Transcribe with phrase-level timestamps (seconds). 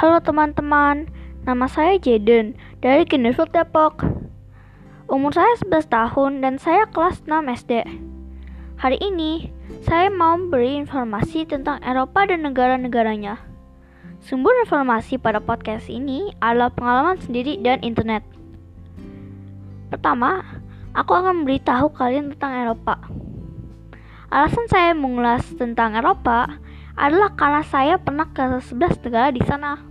[0.00, 1.12] Halo teman-teman,
[1.44, 4.00] nama saya Jaden dari Kinderfield Depok.
[5.12, 7.28] Umur saya 11 tahun dan saya kelas 6
[7.60, 7.84] SD.
[8.80, 9.52] Hari ini,
[9.84, 13.44] saya mau beri informasi tentang Eropa dan negara-negaranya.
[14.24, 18.24] Sumber informasi pada podcast ini adalah pengalaman sendiri dan internet.
[19.92, 20.40] Pertama,
[20.96, 23.04] aku akan memberitahu kalian tentang Eropa.
[24.32, 26.56] Alasan saya mengulas tentang Eropa
[26.96, 29.89] adalah karena saya pernah ke 11 negara di sana.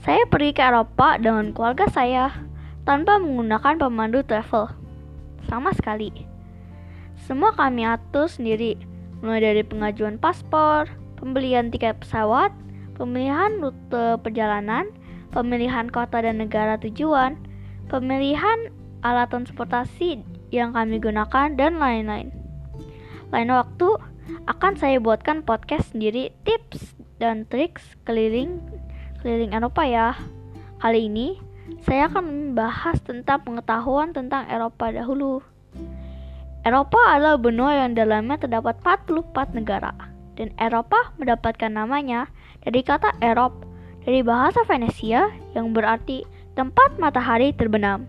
[0.00, 2.32] Saya pergi ke Eropa dengan keluarga saya
[2.88, 4.72] tanpa menggunakan pemandu travel.
[5.44, 6.08] Sama sekali.
[7.28, 8.80] Semua kami atur sendiri,
[9.20, 10.88] mulai dari pengajuan paspor,
[11.20, 12.48] pembelian tiket pesawat,
[12.96, 14.88] pemilihan rute perjalanan,
[15.36, 17.36] pemilihan kota dan negara tujuan,
[17.92, 18.72] pemilihan
[19.04, 22.32] alat transportasi yang kami gunakan, dan lain-lain.
[23.36, 24.00] Lain waktu,
[24.48, 28.64] akan saya buatkan podcast sendiri tips dan triks keliling
[29.20, 30.16] keliling Eropa ya.
[30.80, 31.36] Kali ini
[31.84, 35.44] saya akan membahas tentang pengetahuan tentang Eropa dahulu.
[36.64, 39.92] Eropa adalah benua yang dalamnya terdapat 44 negara
[40.36, 42.28] dan Eropa mendapatkan namanya
[42.64, 43.64] dari kata Erop
[44.04, 46.24] dari bahasa Venesia yang berarti
[46.56, 48.08] tempat matahari terbenam.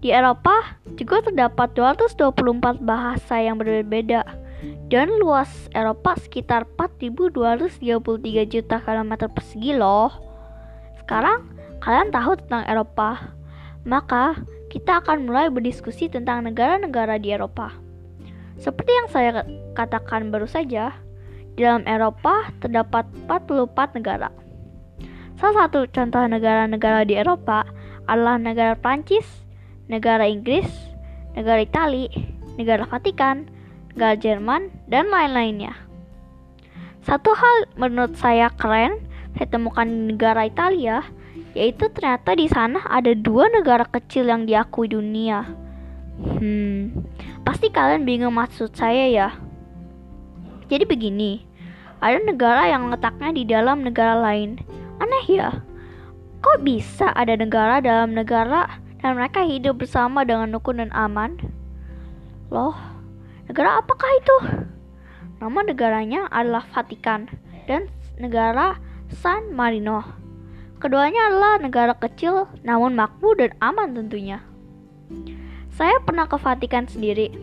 [0.00, 4.24] Di Eropa juga terdapat 224 bahasa yang berbeda
[4.92, 10.12] dan luas Eropa sekitar 4.233 juta kilometer persegi loh.
[11.00, 11.48] Sekarang
[11.80, 13.32] kalian tahu tentang Eropa,
[13.88, 14.36] maka
[14.68, 17.72] kita akan mulai berdiskusi tentang negara-negara di Eropa.
[18.60, 19.30] Seperti yang saya
[19.72, 20.92] katakan baru saja,
[21.56, 24.28] di dalam Eropa terdapat 44 negara.
[25.40, 27.64] Salah satu contoh negara-negara di Eropa
[28.08, 29.24] adalah negara Prancis,
[29.88, 30.68] negara Inggris,
[31.32, 32.12] negara Italia,
[32.60, 33.48] negara Vatikan,
[33.98, 35.74] Gal Jerman, dan lain-lainnya.
[37.00, 41.06] Satu hal menurut saya keren saya temukan di negara Italia,
[41.54, 45.46] yaitu ternyata di sana ada dua negara kecil yang diakui dunia.
[46.20, 47.06] Hmm,
[47.46, 49.28] pasti kalian bingung maksud saya ya.
[50.68, 51.42] Jadi begini,
[51.98, 54.60] ada negara yang letaknya di dalam negara lain.
[55.00, 55.64] Aneh ya,
[56.44, 58.68] kok bisa ada negara dalam negara
[59.00, 61.40] dan mereka hidup bersama dengan rukun dan aman?
[62.52, 62.76] Loh,
[63.50, 64.36] Negara apakah itu?
[65.42, 67.26] Nama negaranya adalah Vatikan
[67.66, 68.78] dan negara
[69.10, 70.06] San Marino.
[70.78, 74.38] Keduanya adalah negara kecil namun makmur dan aman tentunya.
[75.74, 77.34] Saya pernah ke Vatikan sendiri.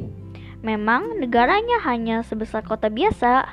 [0.64, 3.44] Memang negaranya hanya sebesar kota biasa.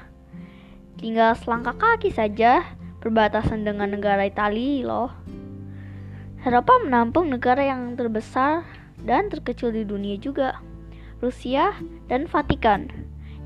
[1.03, 2.63] Tinggal selangkah kaki saja
[3.03, 5.11] berbatasan dengan negara Italia loh.
[6.47, 8.63] Eropa menampung negara yang terbesar
[9.03, 10.63] dan terkecil di dunia juga.
[11.25, 11.73] Rusia,
[12.13, 12.93] dan Vatikan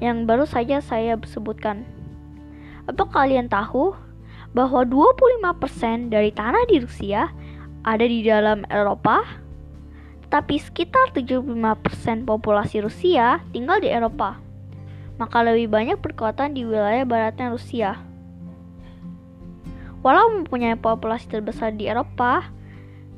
[0.03, 1.87] yang baru saja saya sebutkan.
[2.91, 3.95] Apa kalian tahu
[4.57, 7.31] bahwa 25% dari tanah di Rusia
[7.85, 9.23] ada di dalam Eropa?
[10.29, 14.37] Tapi sekitar 75% populasi Rusia tinggal di Eropa.
[15.17, 17.99] Maka lebih banyak perkuatan di wilayah baratnya Rusia.
[20.05, 22.47] Walau mempunyai populasi terbesar di Eropa,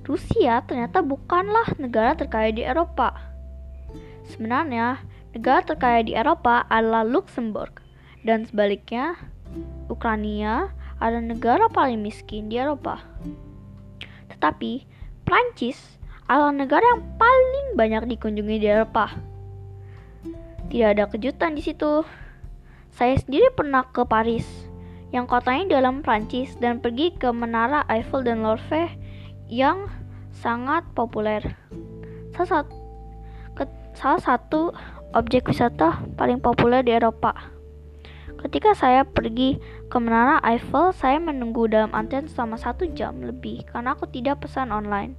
[0.07, 3.13] Rusia ternyata bukanlah negara terkaya di Eropa.
[4.31, 5.03] Sebenarnya,
[5.35, 7.83] negara terkaya di Eropa adalah Luxembourg,
[8.23, 9.19] dan sebaliknya,
[9.91, 10.71] Ukraina
[11.03, 13.03] adalah negara paling miskin di Eropa.
[14.31, 14.87] Tetapi,
[15.27, 15.99] Prancis
[16.31, 19.11] adalah negara yang paling banyak dikunjungi di Eropa.
[20.71, 22.07] Tidak ada kejutan di situ.
[22.95, 24.47] Saya sendiri pernah ke Paris,
[25.11, 28.87] yang kotanya dalam Prancis, dan pergi ke Menara Eiffel dan Louvre
[29.51, 29.91] yang
[30.31, 31.43] sangat populer.
[32.39, 32.73] Satu
[33.95, 34.71] salah satu
[35.15, 37.35] objek wisata paling populer di Eropa.
[38.41, 39.61] Ketika saya pergi
[39.93, 44.73] ke Menara Eiffel, saya menunggu dalam antrian selama satu jam lebih karena aku tidak pesan
[44.73, 45.19] online.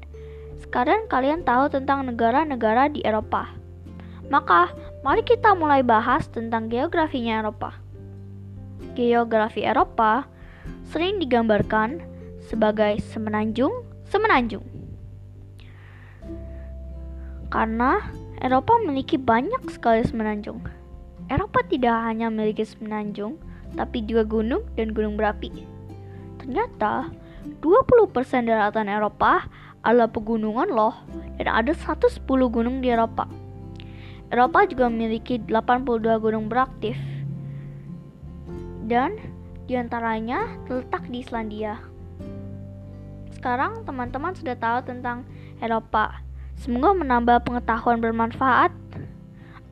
[0.57, 3.53] Sekarang kalian tahu tentang negara-negara di Eropa.
[4.31, 4.73] Maka,
[5.05, 7.77] mari kita mulai bahas tentang geografinya Eropa.
[8.97, 10.25] Geografi Eropa
[10.89, 12.01] sering digambarkan
[12.41, 14.65] sebagai semenanjung-semenanjung.
[17.51, 17.99] Karena
[18.41, 20.65] Eropa memiliki banyak sekali semenanjung.
[21.29, 23.37] Eropa tidak hanya memiliki semenanjung,
[23.77, 25.53] tapi juga gunung dan gunung berapi.
[26.41, 27.13] Ternyata,
[27.61, 29.45] 20% daratan Eropa
[29.85, 30.97] adalah pegunungan loh,
[31.37, 33.29] dan ada 110 gunung di Eropa.
[34.33, 36.97] Eropa juga memiliki 82 gunung beraktif.
[38.89, 39.21] Dan
[39.69, 41.77] di antaranya terletak di Islandia.
[43.37, 45.29] Sekarang teman-teman sudah tahu tentang
[45.61, 46.30] Eropa.
[46.61, 48.69] Semoga menambah pengetahuan bermanfaat.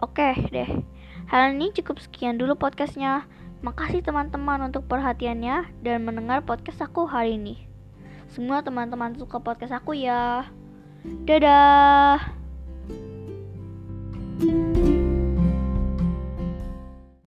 [0.02, 0.82] Oke deh,
[1.30, 3.30] hal ini cukup sekian dulu podcastnya.
[3.62, 7.70] Makasih teman-teman untuk perhatiannya dan mendengar podcast aku hari ini.
[8.34, 10.50] Semua teman-teman suka podcast aku ya.
[11.30, 12.39] Dadah.